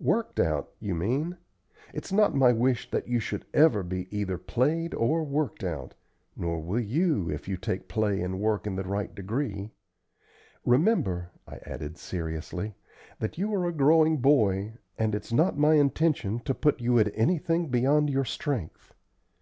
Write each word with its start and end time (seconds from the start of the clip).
"Worked 0.00 0.40
out, 0.40 0.72
you 0.80 0.94
mean. 0.94 1.36
It's 1.92 2.10
not 2.10 2.34
my 2.34 2.52
wish 2.52 2.90
that 2.90 3.06
you 3.06 3.20
should 3.20 3.44
ever 3.52 3.82
be 3.82 4.08
either 4.10 4.38
played 4.38 4.94
or 4.94 5.22
worked 5.24 5.62
out, 5.62 5.92
nor 6.34 6.58
will 6.62 6.80
you 6.80 7.28
if 7.28 7.48
you 7.48 7.58
take 7.58 7.86
play 7.86 8.22
and 8.22 8.40
work 8.40 8.66
in 8.66 8.76
the 8.76 8.82
right 8.82 9.14
degree. 9.14 9.68
Remember," 10.64 11.32
I 11.46 11.56
added, 11.66 11.98
seriously, 11.98 12.74
"that 13.18 13.36
you 13.36 13.52
are 13.54 13.66
a 13.66 13.72
growing 13.74 14.16
boy, 14.16 14.78
and 14.96 15.14
it's 15.14 15.34
not 15.34 15.58
my 15.58 15.74
intention 15.74 16.40
to 16.46 16.54
put 16.54 16.80
you 16.80 16.98
at 16.98 17.10
anything 17.14 17.68
beyond 17.68 18.08
your 18.08 18.24
strength. 18.24 18.94